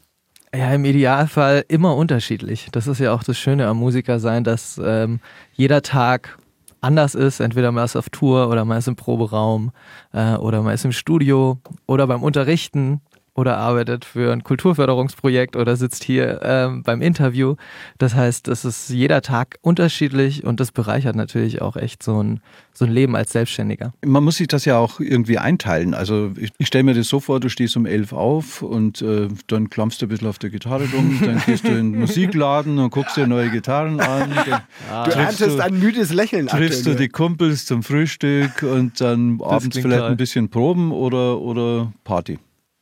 [0.53, 2.67] Ja, im Idealfall immer unterschiedlich.
[2.73, 5.21] Das ist ja auch das Schöne am Musiker sein, dass ähm,
[5.53, 6.37] jeder Tag
[6.85, 7.41] anders ist.
[7.41, 9.73] Entweder man ist auf Tour oder man ist im Proberaum
[10.13, 13.01] äh, oder man ist im Studio oder beim Unterrichten.
[13.35, 17.57] Oder arbeitet für ein Kulturförderungsprojekt oder sitzt hier ähm, beim Interview.
[17.99, 22.41] Das heißt, es ist jeder Tag unterschiedlich und das bereichert natürlich auch echt so ein,
[22.73, 23.93] so ein Leben als Selbstständiger.
[24.05, 25.95] Man muss sich das ja auch irgendwie einteilen.
[25.95, 29.29] Also ich, ich stelle mir das so vor, du stehst um elf auf und äh,
[29.49, 32.79] dann klammst du ein bisschen auf der Gitarre rum, dann gehst du in den Musikladen
[32.79, 34.31] und guckst dir neue Gitarren an.
[35.07, 36.47] du erntest ein müdes Lächeln.
[36.47, 40.11] Triffst du die Kumpels zum Frühstück und dann das abends vielleicht toll.
[40.11, 42.39] ein bisschen proben oder, oder Party.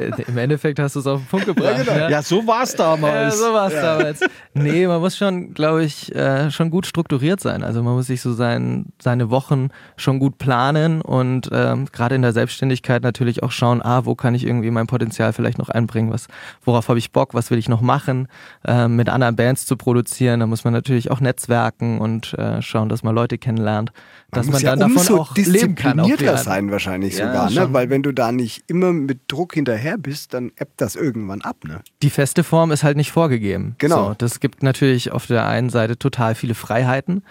[0.26, 1.78] Im Endeffekt hast du es auf den Punkt gebracht.
[1.78, 1.96] Ja, genau.
[1.96, 2.10] ja.
[2.10, 3.38] ja so war es damals.
[3.38, 3.82] Ja, so war es ja.
[3.82, 4.20] damals.
[4.54, 7.62] Nee, man muss schon, glaube ich, äh, schon gut strukturiert sein.
[7.62, 12.22] Also man muss sich so sein, seine Wochen schon gut planen und ähm, gerade in
[12.22, 16.12] der Selbstständigkeit natürlich auch schauen, ah, wo kann ich irgendwie mein Potenzial vielleicht noch einbringen,
[16.12, 16.26] was,
[16.64, 18.28] worauf habe ich Bock, was will ich noch machen,
[18.66, 20.40] äh, mit anderen Bands zu produzieren.
[20.40, 23.92] Da muss man natürlich auch netzwerken und äh, schauen, dass man Leute kennenlernt,
[24.30, 26.00] man dass man dann davon auch leben kann.
[26.38, 27.72] sein wahrscheinlich sogar, ne?
[27.72, 31.42] weil wenn du da nicht immer mit Druck hinterher hinterher bist, dann ebbt das irgendwann
[31.42, 31.80] ab, ne?
[32.02, 33.74] Die feste Form ist halt nicht vorgegeben.
[33.78, 34.08] Genau.
[34.08, 37.22] So, das gibt natürlich auf der einen Seite total viele Freiheiten,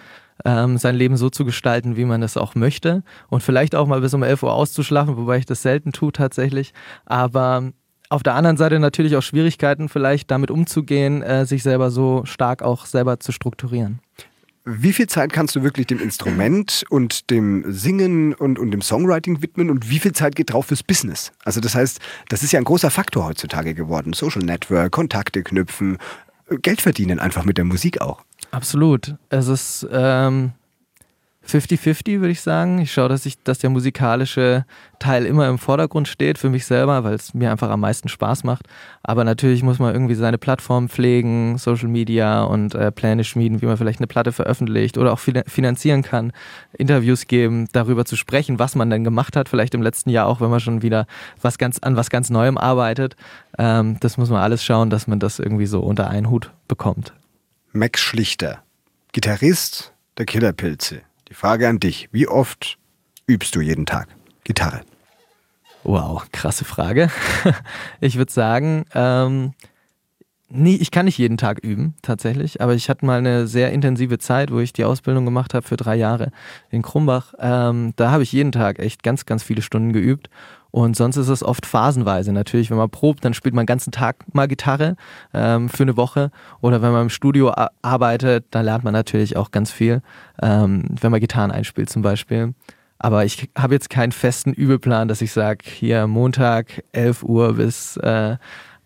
[0.45, 3.03] ähm, sein Leben so zu gestalten, wie man es auch möchte.
[3.29, 6.73] Und vielleicht auch mal bis um 11 Uhr auszuschlafen, wobei ich das selten tue tatsächlich.
[7.05, 7.71] Aber
[8.09, 12.63] auf der anderen Seite natürlich auch Schwierigkeiten, vielleicht damit umzugehen, äh, sich selber so stark
[12.63, 13.99] auch selber zu strukturieren.
[14.65, 19.41] Wie viel Zeit kannst du wirklich dem Instrument und dem Singen und, und dem Songwriting
[19.41, 21.31] widmen und wie viel Zeit geht drauf fürs Business?
[21.43, 24.13] Also das heißt, das ist ja ein großer Faktor heutzutage geworden.
[24.13, 25.97] Social Network, Kontakte knüpfen,
[26.61, 28.23] Geld verdienen einfach mit der Musik auch.
[28.51, 29.15] Absolut.
[29.29, 30.51] Es ist ähm,
[31.47, 32.79] 50-50, würde ich sagen.
[32.79, 34.65] Ich schaue, dass, ich, dass der musikalische
[34.99, 38.43] Teil immer im Vordergrund steht für mich selber, weil es mir einfach am meisten Spaß
[38.43, 38.67] macht.
[39.01, 43.65] Aber natürlich muss man irgendwie seine Plattform pflegen, Social Media und äh, Pläne schmieden, wie
[43.65, 46.33] man vielleicht eine Platte veröffentlicht oder auch finanzieren kann,
[46.77, 50.41] Interviews geben, darüber zu sprechen, was man denn gemacht hat, vielleicht im letzten Jahr auch,
[50.41, 51.07] wenn man schon wieder
[51.41, 53.15] was ganz, an was ganz Neuem arbeitet.
[53.57, 57.13] Ähm, das muss man alles schauen, dass man das irgendwie so unter einen Hut bekommt.
[57.71, 58.63] Max Schlichter,
[59.13, 61.01] Gitarrist der Killerpilze.
[61.29, 62.79] Die Frage an dich, wie oft
[63.27, 64.07] übst du jeden Tag
[64.43, 64.81] Gitarre?
[65.83, 67.09] Wow, krasse Frage.
[68.01, 69.53] Ich würde sagen, ähm,
[70.49, 74.17] nie, ich kann nicht jeden Tag üben, tatsächlich, aber ich hatte mal eine sehr intensive
[74.17, 76.31] Zeit, wo ich die Ausbildung gemacht habe für drei Jahre
[76.71, 77.35] in Krumbach.
[77.37, 80.29] Ähm, da habe ich jeden Tag echt ganz, ganz viele Stunden geübt
[80.71, 82.31] und sonst ist es oft phasenweise.
[82.31, 84.95] Natürlich, wenn man probt, dann spielt man den ganzen Tag mal Gitarre
[85.33, 86.31] ähm, für eine Woche.
[86.61, 90.01] Oder wenn man im Studio arbeitet, dann lernt man natürlich auch ganz viel,
[90.41, 92.53] ähm, wenn man Gitarren einspielt zum Beispiel.
[92.99, 97.97] Aber ich habe jetzt keinen festen Übelplan, dass ich sage, hier Montag 11 Uhr bis
[97.97, 98.37] äh,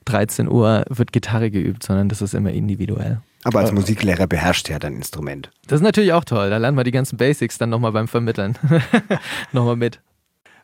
[0.06, 3.22] 13 Uhr wird Gitarre geübt, sondern das ist immer individuell.
[3.44, 5.50] Aber als Musiklehrer beherrscht er dein Instrument.
[5.68, 6.50] Das ist natürlich auch toll.
[6.50, 8.58] Da lernt man die ganzen Basics dann nochmal beim Vermitteln.
[9.52, 10.00] nochmal mit.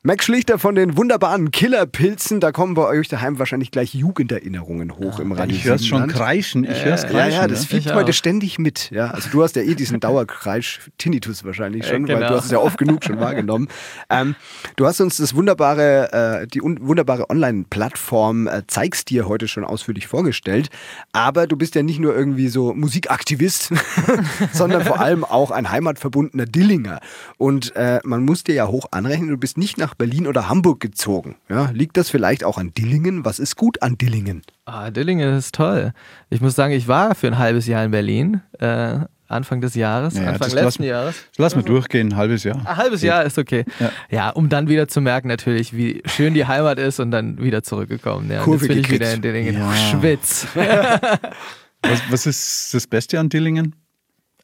[0.02, 5.18] Max Schlichter von den wunderbaren Killerpilzen, da kommen bei euch daheim wahrscheinlich gleich Jugenderinnerungen hoch
[5.18, 5.58] ja, im Radio.
[5.58, 6.64] Ich höre es schon kreischen.
[6.64, 7.34] Ich höre es kreischen.
[7.34, 7.94] Ja, ja, das ne?
[7.94, 8.92] heute ständig mit.
[8.92, 12.22] Ja, also du hast ja eh diesen Dauerkreisch, Tinnitus wahrscheinlich schon, ja, genau.
[12.22, 13.68] weil du hast es ja oft genug schon wahrgenommen.
[14.12, 14.36] Ähm,
[14.76, 19.64] du hast uns das wunderbare, äh, die un wunderbare Online-Plattform äh, Zeigst dir heute schon
[19.64, 20.70] ausführlich vorgestellt.
[21.12, 23.72] Aber du bist ja nicht nur irgendwie so Musikaktivist,
[24.54, 27.00] sondern vor allem auch ein heimatverbundener Dillinger.
[27.38, 30.48] Und äh, man muss dir ja hoch anrechnen, du bist nicht nach nach Berlin oder
[30.50, 31.36] Hamburg gezogen.
[31.50, 33.26] Ja, liegt das vielleicht auch an Dillingen?
[33.26, 34.44] Was ist gut an Dillingen?
[34.66, 35.94] Ah, Dillingen ist toll.
[36.30, 38.42] Ich muss sagen, ich war für ein halbes Jahr in Berlin.
[38.60, 41.16] Äh, Anfang des Jahres, ja, Anfang letzten lass, Jahres.
[41.38, 42.58] Lass mal durchgehen, ein halbes Jahr.
[42.58, 43.64] Ein halbes Jahr ist okay.
[43.80, 43.92] Ja.
[44.10, 44.30] ja.
[44.30, 48.30] um dann wieder zu merken, natürlich, wie schön die Heimat ist und dann wieder zurückgekommen.
[48.30, 49.56] Ja, Kurve jetzt bin ich wieder in Dillingen.
[49.56, 49.72] Ja.
[49.74, 50.48] Schwitz.
[50.56, 53.76] was, was, ist das Beste an Dillingen?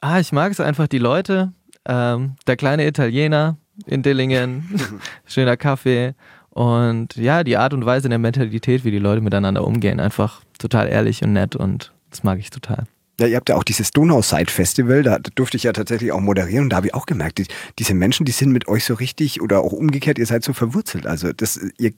[0.02, 1.54] Ah, ich mag es einfach, die Leute.
[1.88, 4.80] Ähm, der kleine Italiener, in Dillingen,
[5.26, 6.14] schöner Kaffee
[6.50, 10.88] und ja, die Art und Weise der Mentalität, wie die Leute miteinander umgehen, einfach total
[10.88, 12.86] ehrlich und nett und das mag ich total.
[13.20, 16.70] Ja, ihr habt ja auch dieses Donauside-Festival, da durfte ich ja tatsächlich auch moderieren und
[16.72, 17.48] da habe ich auch gemerkt, die,
[17.80, 21.08] diese Menschen, die sind mit euch so richtig oder auch umgekehrt, ihr seid so verwurzelt.
[21.08, 21.94] Also das, ihr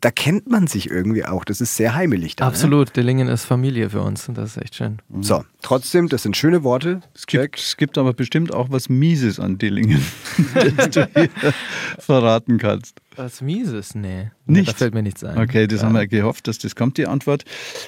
[0.00, 1.44] da kennt man sich irgendwie auch.
[1.44, 2.44] Das ist sehr heimelig da.
[2.44, 2.50] Ne?
[2.50, 2.92] Absolut, ne?
[2.94, 4.98] Dillingen ist Familie für uns und das ist echt schön.
[5.08, 5.22] Mhm.
[5.22, 7.00] So, trotzdem, das sind schöne Worte.
[7.14, 10.04] Es gibt, es gibt aber bestimmt auch was Mieses an Dillingen,
[10.76, 11.28] das du hier
[11.98, 13.00] verraten kannst.
[13.16, 13.94] Was Mieses?
[13.94, 14.30] Nee.
[14.46, 14.68] Nicht?
[14.68, 15.36] Da fällt mir nichts ein.
[15.36, 15.86] Okay, das ja.
[15.86, 17.44] haben wir gehofft, dass das kommt, die Antwort.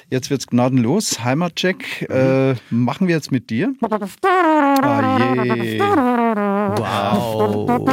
[0.09, 1.23] Jetzt wird es gnadenlos.
[1.23, 2.15] Heimatcheck mhm.
[2.15, 3.73] äh, machen wir jetzt mit dir.
[3.81, 5.79] Ah, je.
[6.77, 7.85] Wow.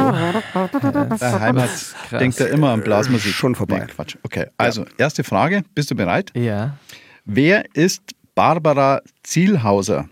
[1.19, 1.95] Der Heimat Krass.
[2.11, 3.33] denkt ja immer an Blasmusik.
[3.33, 3.79] Schon vorbei.
[3.79, 4.17] Nee, Quatsch.
[4.23, 5.63] Okay, also erste Frage.
[5.75, 6.31] Bist du bereit?
[6.35, 6.77] Ja.
[7.25, 8.01] Wer ist
[8.35, 10.09] Barbara Zielhauser?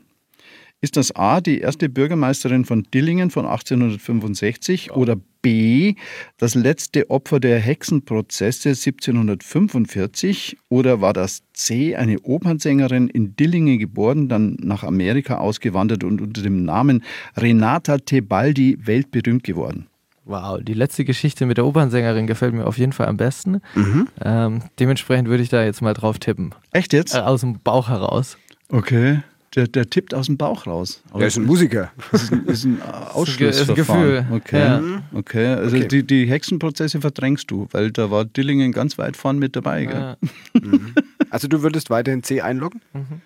[0.82, 5.95] Ist das A, die erste Bürgermeisterin von Dillingen von 1865 oder B.
[6.38, 11.95] Das letzte Opfer der Hexenprozesse 1745 oder war das C.
[11.95, 17.04] Eine Opernsängerin in Dillingen geboren, dann nach Amerika ausgewandert und unter dem Namen
[17.38, 19.88] Renata Tebaldi weltberühmt geworden?
[20.25, 23.62] Wow, die letzte Geschichte mit der Opernsängerin gefällt mir auf jeden Fall am besten.
[23.73, 24.08] Mhm.
[24.23, 26.54] Ähm, dementsprechend würde ich da jetzt mal drauf tippen.
[26.71, 27.15] Echt jetzt?
[27.15, 28.38] Äh, aus dem Bauch heraus.
[28.69, 29.21] Okay.
[29.56, 31.02] Der, der tippt aus dem Bauch raus.
[31.10, 31.92] Aber er ist ein Musiker.
[32.12, 32.82] Das ist ein, ist ein
[33.14, 33.52] Ausschlussverfahren.
[33.52, 34.26] Ist ein Gefühl.
[34.32, 34.60] Okay.
[34.60, 34.82] Ja.
[35.14, 35.48] okay.
[35.48, 35.88] Also okay.
[35.88, 39.84] Die, die Hexenprozesse verdrängst du, weil da war Dillingen ganz weit vorn mit dabei.
[39.84, 40.18] Ja.
[40.54, 40.94] Mhm.
[41.32, 42.82] Also du würdest weiterhin C einloggen?
[42.92, 43.22] Mhm.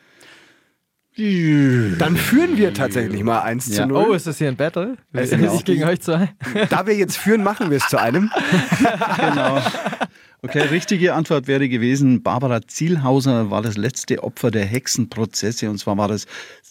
[1.15, 3.83] Dann führen wir tatsächlich mal 1 ja.
[3.83, 4.05] zu 0.
[4.09, 4.97] Oh, ist das hier ein Battle?
[5.11, 6.33] Wir sind nicht gegen euch zwei.
[6.69, 8.31] Da wir jetzt führen, machen wir es zu einem.
[9.19, 9.61] genau.
[10.45, 15.97] Okay, richtige Antwort wäre gewesen, Barbara Zielhauser war das letzte Opfer der Hexenprozesse und zwar
[15.97, 16.25] war das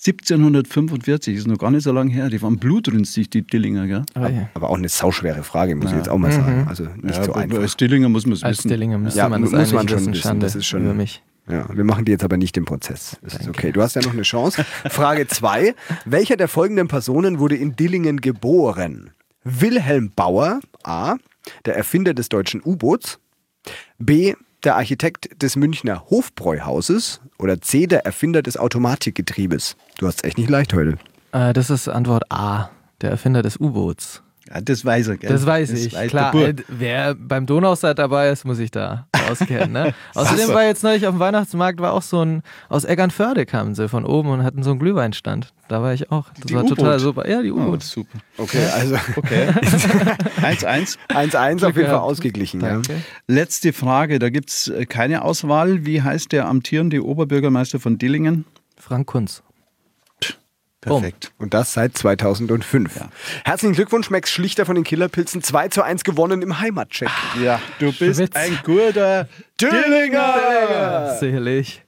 [0.05, 2.29] 1745, ist noch gar nicht so lange her.
[2.29, 3.87] Die waren blutrünstig, die Dillinger.
[3.87, 4.03] Gell?
[4.15, 4.51] Oh, ja.
[4.53, 5.93] Aber auch eine sauschwere Frage, muss ja.
[5.93, 6.63] ich jetzt auch mal sagen.
[6.63, 6.69] Mhm.
[6.69, 7.61] Also nicht ja, so einfach.
[7.61, 8.47] Als Dillinger muss man es wissen.
[8.47, 10.15] Als Dillinger müsste ja, man das muss man schon wissen.
[10.17, 11.23] Schande das ist schon, über mich.
[11.49, 13.17] Ja, wir machen die jetzt aber nicht im Prozess.
[13.23, 13.73] Das ist okay.
[13.73, 14.65] Du hast ja noch eine Chance.
[14.91, 15.75] Frage 2.
[16.05, 19.13] Welcher der folgenden Personen wurde in Dillingen geboren?
[19.45, 21.17] Wilhelm Bauer, A.,
[21.65, 23.19] der Erfinder des deutschen U-Boots,
[23.99, 24.35] B.
[24.65, 27.87] Der Architekt des Münchner Hofbräuhauses oder C.
[27.87, 29.77] Der Erfinder des Automatikgetriebes.
[29.99, 30.99] Du hast es echt nicht leicht heute.
[31.33, 32.71] Äh, das ist Antwort A.
[33.01, 34.23] Der Erfinder des U-Boots.
[34.49, 35.31] Ja, das weiß er, gell?
[35.31, 36.35] Das weiß das ich, weiß klar.
[36.35, 39.73] Äh, wer beim Donaustadt dabei ist, muss ich da auskennen.
[39.73, 39.95] Ne?
[40.15, 43.89] Außerdem war jetzt neulich auf dem Weihnachtsmarkt, war auch so ein, aus Eggernförde kamen sie
[43.89, 45.53] von oben und hatten so einen Glühweinstand.
[45.69, 46.29] Da war ich auch.
[46.35, 47.29] Das die war total super.
[47.29, 47.81] Ja, die U-Boot.
[47.83, 48.19] Oh, super.
[48.37, 48.97] Okay, also.
[49.17, 49.49] Okay.
[50.43, 50.99] 1-1.
[51.09, 52.61] 1-1 auf jeden Fall ausgeglichen.
[52.61, 52.83] Ja.
[53.27, 55.87] Letzte Frage, da gibt es äh, keine Auswahl.
[55.87, 58.45] Wie heißt der amtierende Oberbürgermeister von Dillingen?
[58.77, 59.43] Frank Kunz.
[60.83, 61.31] Perfekt.
[61.39, 61.45] Oh.
[61.45, 62.97] Und das seit 2005.
[62.97, 63.09] Ja.
[63.45, 65.41] Herzlichen Glückwunsch, Max Schlichter von den Killerpilzen.
[65.41, 67.09] 2 zu 1 gewonnen im Heimatcheck.
[67.41, 68.35] Ja, du bist Schwitz.
[68.35, 69.29] ein guter
[69.71, 71.17] Dillinger.
[71.19, 71.83] Sicherlich.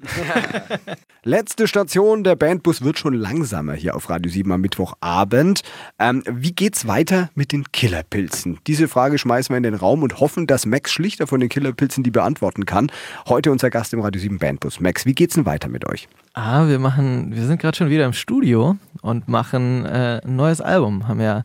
[1.25, 5.63] Letzte Station, der Bandbus wird schon langsamer hier auf Radio 7 am Mittwochabend.
[5.99, 8.59] Ähm, wie geht's weiter mit den Killerpilzen?
[8.67, 12.05] Diese Frage schmeißen wir in den Raum und hoffen, dass Max Schlichter von den Killerpilzen
[12.05, 12.93] die beantworten kann.
[13.27, 14.81] Heute unser Gast im Radio 7 Bandbus.
[14.81, 16.09] Max, wie geht's denn weiter mit euch?
[16.35, 20.61] Ah, wir machen, wir sind gerade schon wieder im Studio und machen äh, ein neues
[20.61, 21.09] Album.
[21.09, 21.45] Haben ja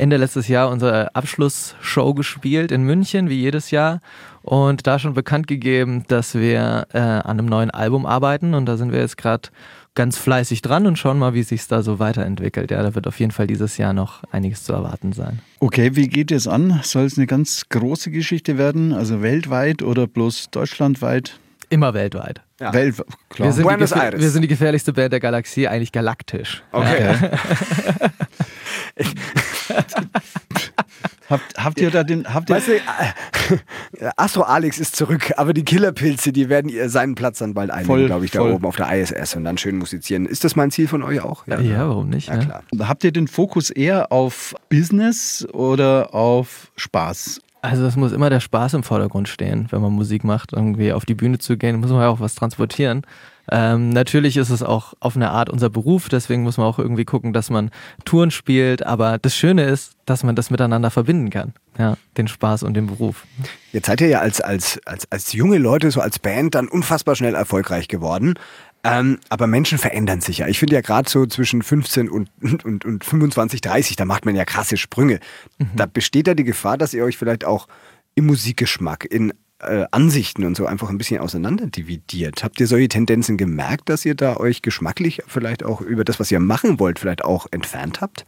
[0.00, 4.00] Ende letztes Jahr unsere Abschlussshow gespielt in München, wie jedes Jahr.
[4.42, 8.54] Und da schon bekannt gegeben, dass wir äh, an einem neuen Album arbeiten.
[8.54, 9.48] Und da sind wir jetzt gerade
[9.94, 12.70] ganz fleißig dran und schauen mal, wie sich da so weiterentwickelt.
[12.70, 15.40] Ja, da wird auf jeden Fall dieses Jahr noch einiges zu erwarten sein.
[15.58, 16.80] Okay, wie geht es an?
[16.82, 18.92] Soll es eine ganz große Geschichte werden?
[18.92, 21.38] Also weltweit oder bloß deutschlandweit?
[21.68, 22.40] Immer weltweit.
[22.60, 22.72] Ja.
[22.72, 22.96] Welt,
[23.28, 23.48] klar.
[23.48, 24.20] Wir sind, Buenos Aires.
[24.20, 26.62] wir sind die gefährlichste Band der Galaxie, eigentlich galaktisch.
[26.72, 27.14] Okay.
[31.30, 32.32] habt, habt ihr da den.
[32.32, 37.14] Habt ihr weißt du, äh, Astro Alex ist zurück, aber die Killerpilze, die werden seinen
[37.14, 38.52] Platz dann bald einnehmen, glaube ich, da voll.
[38.52, 40.26] oben auf der ISS und dann schön musizieren.
[40.26, 41.46] Ist das mein Ziel von euch auch?
[41.46, 42.28] Ja, ja warum nicht?
[42.28, 42.44] Ja, ne?
[42.44, 42.62] klar.
[42.88, 47.40] Habt ihr den Fokus eher auf Business oder auf Spaß?
[47.62, 50.52] Also es muss immer der Spaß im Vordergrund stehen, wenn man Musik macht.
[50.52, 53.02] Irgendwie auf die Bühne zu gehen, muss man ja auch was transportieren.
[53.50, 57.04] Ähm, natürlich ist es auch auf eine Art unser Beruf, deswegen muss man auch irgendwie
[57.04, 57.70] gucken, dass man
[58.04, 58.86] Touren spielt.
[58.86, 61.52] Aber das Schöne ist, dass man das miteinander verbinden kann.
[61.78, 63.26] Ja, den Spaß und den Beruf.
[63.72, 67.16] Jetzt seid ihr ja als, als, als, als junge Leute, so als Band, dann unfassbar
[67.16, 68.34] schnell erfolgreich geworden.
[68.82, 70.48] Ähm, aber Menschen verändern sich ja.
[70.48, 72.30] Ich finde ja gerade so zwischen 15 und,
[72.64, 75.20] und, und 25, 30, da macht man ja krasse Sprünge.
[75.58, 75.70] Mhm.
[75.76, 77.66] Da besteht da die Gefahr, dass ihr euch vielleicht auch
[78.14, 82.42] im Musikgeschmack, in äh, Ansichten und so einfach ein bisschen auseinander dividiert.
[82.44, 86.30] Habt ihr solche Tendenzen gemerkt, dass ihr da euch geschmacklich vielleicht auch über das, was
[86.30, 88.24] ihr machen wollt, vielleicht auch entfernt habt?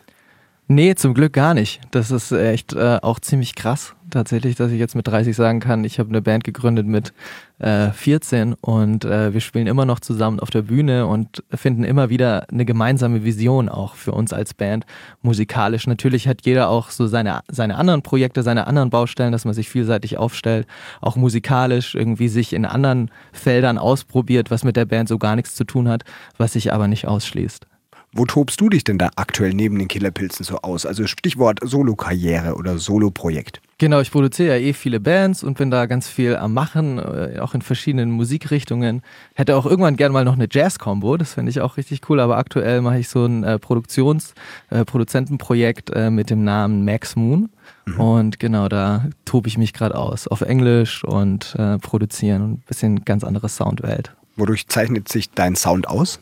[0.69, 1.81] Nee, zum Glück gar nicht.
[1.91, 5.85] Das ist echt äh, auch ziemlich krass, tatsächlich, dass ich jetzt mit 30 sagen kann,
[5.85, 7.13] ich habe eine Band gegründet mit
[7.59, 12.11] äh, 14 und äh, wir spielen immer noch zusammen auf der Bühne und finden immer
[12.11, 14.87] wieder eine gemeinsame Vision auch für uns als Band
[15.23, 15.87] musikalisch.
[15.87, 19.69] Natürlich hat jeder auch so seine, seine anderen Projekte, seine anderen Baustellen, dass man sich
[19.69, 20.67] vielseitig aufstellt,
[21.01, 25.55] auch musikalisch irgendwie sich in anderen Feldern ausprobiert, was mit der Band so gar nichts
[25.55, 26.05] zu tun hat,
[26.39, 27.67] was sich aber nicht ausschließt.
[28.15, 30.85] Wo tobst du dich denn da aktuell neben den Killerpilzen so aus?
[30.85, 33.63] Also Stichwort Solo-Karriere oder Solo-Projekt.
[33.83, 37.41] Genau, ich produziere ja eh viele Bands und bin da ganz viel am Machen, äh,
[37.41, 39.03] auch in verschiedenen Musikrichtungen.
[39.35, 42.37] Hätte auch irgendwann gern mal noch eine Jazz-Combo, das fände ich auch richtig cool, aber
[42.37, 44.35] aktuell mache ich so ein äh, Produktions-,
[44.71, 47.51] äh, Produzentenprojekt äh, mit dem Namen Max Moon.
[47.87, 48.01] Mhm.
[48.01, 50.29] Und genau, da tobe ich mich gerade aus.
[50.29, 54.13] Auf Englisch und produzieren und ein bisschen ganz andere Soundwelt.
[54.37, 56.21] Wodurch zeichnet sich dein Sound aus?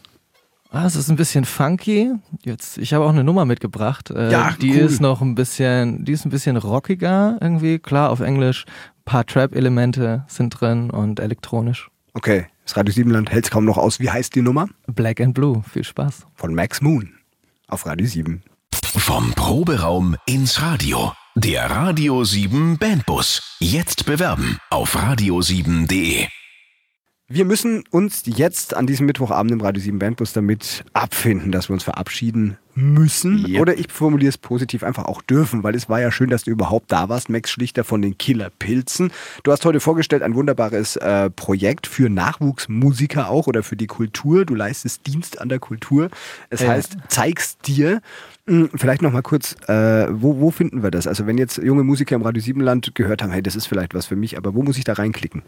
[0.72, 2.12] Ah, es ist ein bisschen funky.
[2.44, 4.10] Jetzt, ich habe auch eine Nummer mitgebracht.
[4.10, 4.78] Äh, ja, die cool.
[4.78, 7.78] ist noch ein bisschen, die ist ein bisschen rockiger irgendwie.
[7.80, 8.66] Klar, auf Englisch.
[8.66, 11.90] Ein paar Trap-Elemente sind drin und elektronisch.
[12.14, 13.98] Okay, das Radio Siebenland hält es kaum noch aus.
[13.98, 14.68] Wie heißt die Nummer?
[14.86, 15.62] Black and Blue.
[15.72, 16.26] Viel Spaß.
[16.34, 17.10] Von Max Moon
[17.66, 18.42] auf Radio 7.
[18.72, 21.12] Vom Proberaum ins Radio.
[21.34, 23.56] Der Radio 7 Bandbus.
[23.60, 26.26] Jetzt bewerben auf radio7.de.
[27.32, 31.74] Wir müssen uns jetzt an diesem Mittwochabend im Radio 7 Bandbus damit abfinden, dass wir
[31.74, 33.46] uns verabschieden müssen.
[33.46, 33.60] Yep.
[33.60, 36.50] Oder ich formuliere es positiv, einfach auch dürfen, weil es war ja schön, dass du
[36.50, 37.28] überhaupt da warst.
[37.28, 39.12] Max Schlichter von den Killer Pilzen.
[39.44, 44.44] Du hast heute vorgestellt ein wunderbares äh, Projekt für Nachwuchsmusiker auch oder für die Kultur.
[44.44, 46.10] Du leistest Dienst an der Kultur.
[46.48, 46.70] Es ja.
[46.70, 48.00] heißt, zeig's dir.
[48.48, 51.06] Hm, vielleicht noch mal kurz, äh, wo, wo finden wir das?
[51.06, 53.94] Also wenn jetzt junge Musiker im Radio 7 Land gehört haben, hey, das ist vielleicht
[53.94, 55.44] was für mich, aber wo muss ich da reinklicken?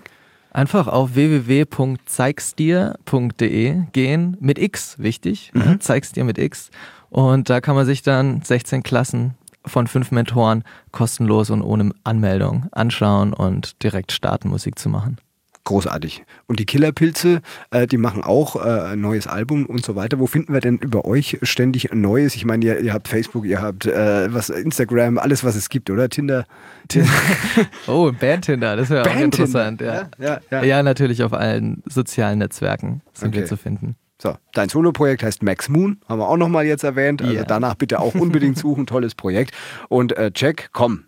[0.53, 5.65] Einfach auf www.zeigsdir.de gehen, mit X, wichtig, ne?
[5.65, 5.81] mhm.
[5.81, 6.71] Zeigsdir mit X.
[7.09, 9.35] Und da kann man sich dann 16 Klassen
[9.65, 15.19] von fünf Mentoren kostenlos und ohne Anmeldung anschauen und direkt starten, Musik zu machen
[15.65, 16.25] großartig.
[16.47, 20.19] Und die Killerpilze, äh, die machen auch äh, ein neues Album und so weiter.
[20.19, 22.35] Wo finden wir denn über euch ständig Neues?
[22.35, 25.91] Ich meine, ihr, ihr habt Facebook, ihr habt äh, was Instagram, alles was es gibt,
[25.91, 26.09] oder?
[26.09, 26.47] Tinder.
[26.89, 27.11] Tinder.
[27.87, 29.81] oh, Band Tinder, das wäre auch interessant.
[29.81, 30.09] Ja.
[30.19, 30.83] Ja, ja, ja.
[30.83, 33.41] natürlich auf allen sozialen Netzwerken sind okay.
[33.41, 33.97] wir zu finden.
[34.23, 37.23] So, dein Solo-Projekt heißt Max Moon, haben wir auch nochmal jetzt erwähnt.
[37.23, 37.45] Also yeah.
[37.45, 39.53] danach bitte auch unbedingt suchen, tolles Projekt.
[39.89, 41.05] Und äh, Jack, komm,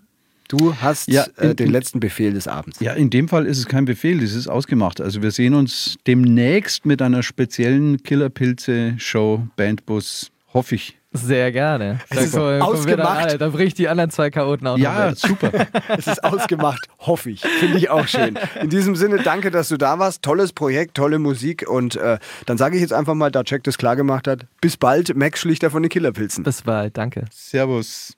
[0.48, 2.80] Du hast ja, äh, in, äh, den letzten Befehl des Abends.
[2.80, 5.00] Ja, in dem Fall ist es kein Befehl, das ist ausgemacht.
[5.00, 10.96] Also wir sehen uns demnächst mit einer speziellen Killerpilze-Show, Bandbus, hoffe ich.
[11.16, 12.00] Sehr gerne.
[12.10, 13.40] Es ist ausgemacht.
[13.40, 15.52] Da bricht die anderen zwei Chaoten auch Ja, noch super.
[15.96, 17.40] es ist ausgemacht, hoffe ich.
[17.40, 18.36] Finde ich auch schön.
[18.60, 20.22] In diesem Sinne, danke, dass du da warst.
[20.22, 21.68] Tolles Projekt, tolle Musik.
[21.70, 24.76] Und äh, dann sage ich jetzt einfach mal, da Jack das klar gemacht hat, bis
[24.76, 26.42] bald, Max Schlichter von den Killerpilzen.
[26.42, 27.26] Bis bald, danke.
[27.30, 28.14] Servus.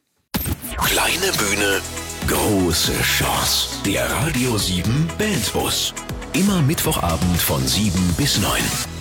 [0.78, 1.80] Kleine Bühne,
[2.26, 3.68] große Chance.
[3.84, 5.94] Der Radio 7 Bandbus.
[6.32, 8.95] Immer Mittwochabend von 7 bis 9.